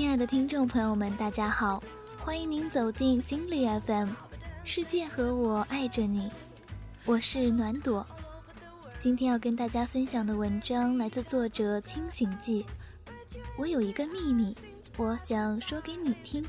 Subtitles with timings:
[0.00, 1.82] 亲爱的听众朋友们，大家好，
[2.20, 4.08] 欢迎您走进心理 FM，
[4.64, 6.30] 世界和我爱着你，
[7.04, 8.04] 我是暖朵。
[8.98, 12.64] 今天要跟大家分享的文章来自作者清醒记。
[13.58, 14.56] 我有一个秘密，
[14.96, 16.42] 我想说给你听。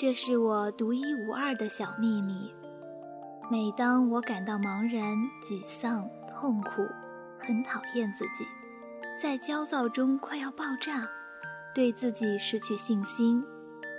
[0.00, 2.54] 这是我独一无二的小秘密。
[3.50, 6.86] 每当我感到茫然、沮丧、痛苦，
[7.36, 8.46] 很讨厌自己，
[9.20, 11.04] 在焦躁中快要爆炸，
[11.74, 13.44] 对自己失去信心、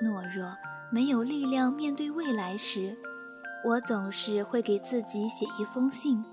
[0.01, 0.55] 懦弱、
[0.89, 2.97] 没有力量面对未来时，
[3.65, 6.23] 我总是会给自己写一封信，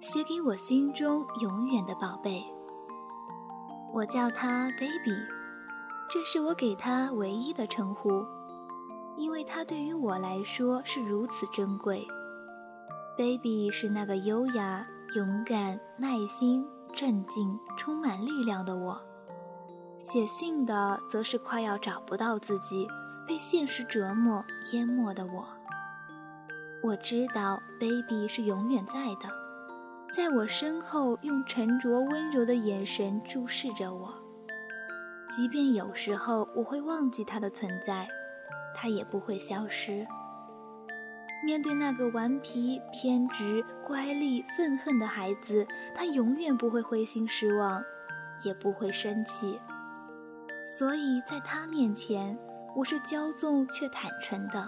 [0.00, 2.42] 写给我心中永远的宝贝。
[3.92, 5.14] 我叫他 baby，
[6.10, 8.24] 这是我给他唯一的称呼。
[9.16, 12.06] 因为它对于我来说是如此珍贵
[13.16, 18.96] ，baby 是那个优雅、勇敢、耐心、镇静、充满力量的我；
[20.00, 22.88] 写信的则是快要找不到自己、
[23.26, 25.46] 被现实折磨淹没的我。
[26.82, 29.32] 我知道 baby 是永远在的，
[30.12, 34.12] 在我身后用沉着温柔的眼神注视着我，
[35.30, 38.06] 即便有时候我会忘记它的存在。
[38.74, 40.06] 他也不会消失。
[41.44, 47.82] 面对那个顽皮、偏执、乖戾、愤恨的孩子，他永远不会灰心失望，
[48.42, 49.60] 也不会生气。
[50.66, 52.38] 所以在他面前，
[52.74, 54.66] 我是骄纵却坦诚的，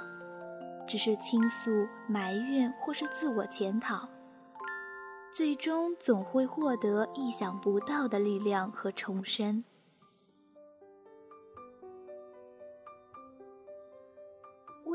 [0.87, 4.07] 只是倾诉、埋怨或是自我检讨，
[5.33, 9.65] 最终总会获得意想不到的力量和重生。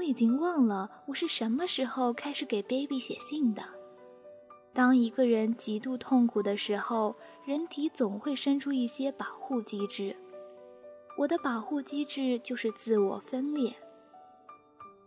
[0.01, 3.61] 我已经忘了我是什么时候开始给 baby 写信的。
[4.73, 10.17] 当一个人极度痛苦的时候，人体总会生出一些保护机制。
[11.19, 13.71] 我的保护机制就是自我分裂。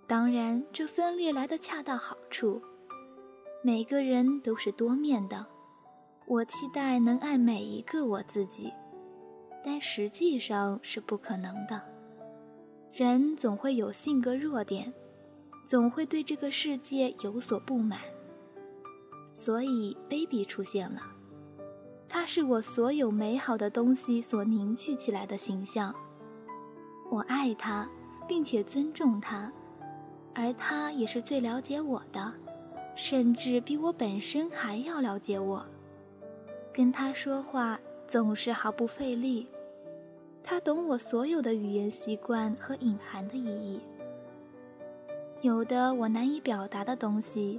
[0.07, 2.63] 当然，这分裂来的恰到好处。
[3.65, 5.45] 每个人都是多面的，
[6.25, 8.73] 我期待能爱每一个我自己，
[9.65, 11.94] 但实际上是不可能的。
[12.95, 14.95] 人总会有性格弱点，
[15.67, 17.99] 总会对这个世界有所不满，
[19.33, 21.03] 所以 baby 出现了。
[22.09, 25.93] 他是我所有美好的东西所凝聚起来的形象。
[27.11, 27.91] 我爱他，
[28.29, 29.51] 并且尊重他，
[30.33, 32.33] 而他也是最了解我的，
[32.95, 35.67] 甚至比我本身还要了解我。
[36.73, 37.77] 跟他说话
[38.07, 39.49] 总是毫不费力。
[40.47, 43.81] 他懂我所有的语言习惯和隐含的意义，
[45.41, 47.59] 有的我难以表达的东西，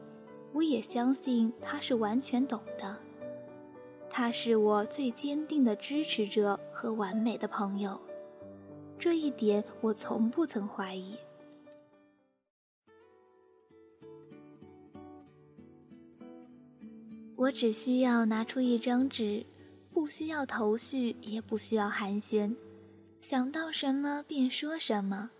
[0.53, 2.96] 我也相信他是完全懂的。
[4.07, 8.00] 他是我最坚定的支持者和完美的朋友，
[9.00, 11.17] 这一点我从不曾怀疑。
[17.35, 19.44] 我只需要拿出一张纸，
[19.91, 22.56] 不需要头绪，也不需要寒暄。
[23.27, 25.31] 想到什么便说什么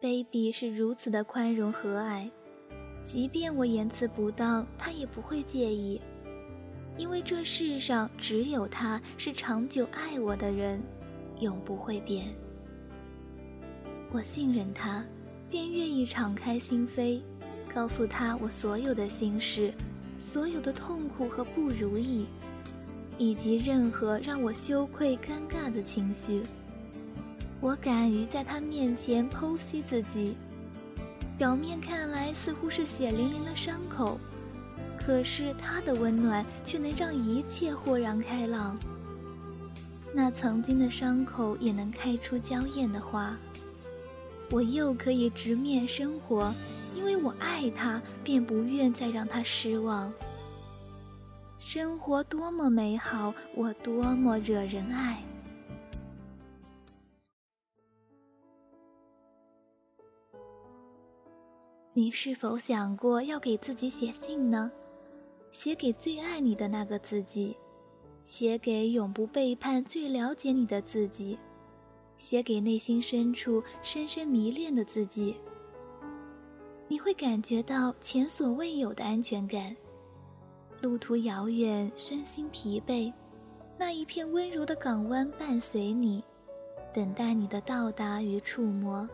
[0.00, 2.30] ，baby 是如此的宽容和蔼，
[3.04, 6.00] 即便我言辞不当，他也不会介意，
[6.96, 10.80] 因为这世上只有他是长久爱我的人，
[11.40, 12.34] 永不会变。
[14.10, 15.04] 我信任他，
[15.50, 17.20] 便愿意敞开心扉，
[17.74, 19.70] 告诉他我所有的心事，
[20.18, 22.24] 所有的痛苦和不如意，
[23.18, 26.42] 以及任何让我羞愧尴尬的情绪。
[27.66, 30.36] 我敢于在他面前剖析自己，
[31.36, 34.20] 表面看来似乎是血淋淋的伤口，
[34.96, 38.78] 可是他的温暖却能让一切豁然开朗。
[40.14, 43.36] 那曾经的伤口也能开出娇艳的花。
[44.52, 46.54] 我又可以直面生活，
[46.94, 50.12] 因为我爱他，便不愿再让他失望。
[51.58, 55.20] 生活多么美好，我多么惹人爱。
[61.98, 64.70] 你是否想过要给自己写信呢？
[65.50, 67.56] 写给最爱你的那个自己，
[68.26, 71.38] 写给永不背叛、最了解你的自己，
[72.18, 75.36] 写给内心深处深深迷恋的自己。
[76.86, 79.74] 你会感觉到前所未有的安全感。
[80.82, 83.10] 路途遥远，身心疲惫，
[83.78, 86.22] 那一片温柔的港湾伴随你，
[86.92, 89.08] 等待你的到达与触摸。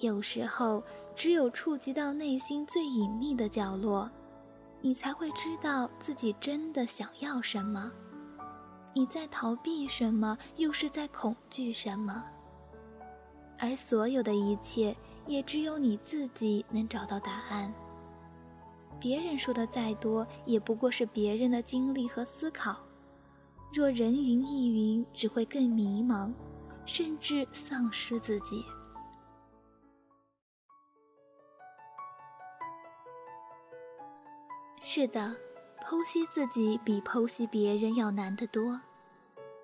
[0.00, 0.82] 有时候，
[1.16, 4.10] 只有触及到内心最隐秘的角落，
[4.80, 7.90] 你才会知道自己真的想要什么。
[8.92, 12.24] 你在逃避什么，又是在恐惧什么？
[13.58, 14.94] 而所有的一切，
[15.26, 17.72] 也只有你自己能找到答案。
[19.00, 22.76] 别人说的再多，也不过是别人的经历和思考。
[23.72, 26.32] 若人云亦云，只会更迷茫，
[26.86, 28.64] 甚至丧失自己。
[34.96, 35.34] 是的，
[35.82, 38.80] 剖析自己比剖析别人要难得多。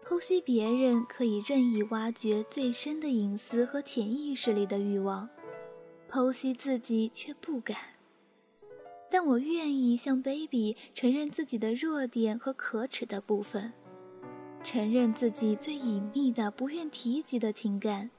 [0.05, 5.29] 剖析别人可以任意挖掘最深的隐私和潜意识里的欲望，
[6.11, 7.77] 剖析自己却不敢。
[9.09, 13.73] 但我愿意向 baby 承认自己的弱点和可耻的部分，
[14.65, 18.11] 承认自己最隐秘的、不愿提及的情感，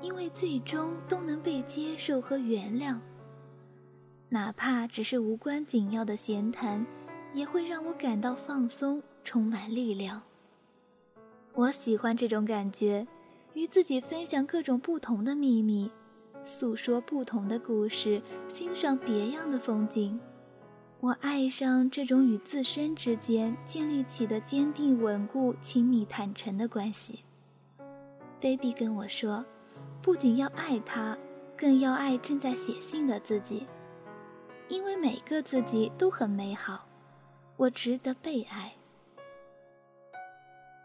[0.00, 3.00] 因为最终都能被接受和原谅。
[4.32, 6.86] 哪怕只是无关紧要的闲谈，
[7.34, 10.22] 也会让我感到放松，充满力量。
[11.52, 13.06] 我喜欢这种感觉，
[13.52, 15.90] 与自己分享各种不同的秘密。
[16.46, 20.18] 诉说不同的故事，欣赏别样的风景。
[21.00, 27.20] 我爱上这种与自身之间建立起的坚定、稳固、亲密、坦诚的关系。
[28.40, 29.44] Baby 跟我说，
[30.00, 31.18] 不仅要爱他，
[31.54, 33.66] 更要爱正在写信的自己，
[34.72, 36.86] 因为每个自己都很美好。
[37.58, 38.72] 我值得被爱。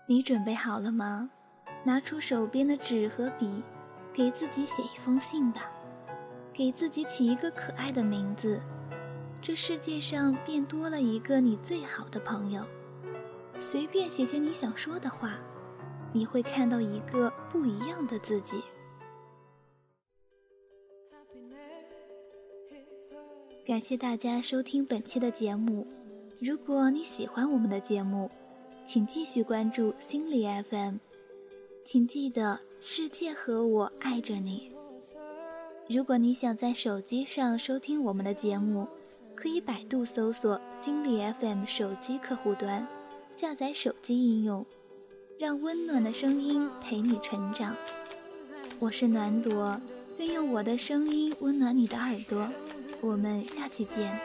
[0.05, 1.29] 你准备好了吗？
[1.85, 3.63] 拿出手边的纸和笔。
[4.13, 5.61] 给自己写一封信吧，
[6.51, 8.59] 给自己起一个可爱的名字，
[9.39, 12.63] 这世界上便多了一个你最好的朋友。
[13.59, 15.37] 随便写写你想说的话，
[16.11, 18.63] 你会看到一个不一样的自己。
[23.67, 25.85] 感谢大家收听本期的节目，
[26.39, 28.31] 如果你喜欢我们的节目，
[28.85, 30.95] 请继续关注心理 FM。
[31.83, 34.71] 请记得，世界和我爱着你。
[35.89, 38.87] 如果你想在手机上收听我们的节目，
[39.35, 42.87] 可以百度搜索“心理 FM” 手机客户端，
[43.35, 44.65] 下载手机应用，
[45.37, 47.75] 让温暖的声音陪你成长。
[48.79, 49.77] 我是暖朵，
[50.19, 52.47] 愿用我的声音温暖你的耳朵。
[53.01, 54.19] 我们下期见。